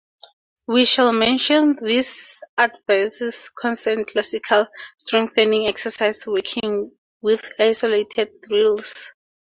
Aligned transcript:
We 0.65 0.85
shall 0.85 1.13
mention 1.13 1.75
theses 1.75 2.39
advises 2.57 3.49
concern 3.51 4.03
classical 4.05 4.65
strengthening 4.97 5.67
exercise 5.67 6.25
working 6.25 6.97
with 7.21 7.53
isolated 7.59 8.41
drills. 8.41 9.11